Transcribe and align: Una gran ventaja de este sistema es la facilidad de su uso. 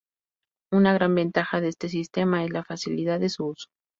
Una 0.71 0.93
gran 0.93 1.13
ventaja 1.13 1.61
de 1.61 1.67
este 1.67 1.87
sistema 1.87 2.43
es 2.43 2.49
la 2.49 2.63
facilidad 2.63 3.19
de 3.19 3.29
su 3.29 3.45
uso. 3.45 3.67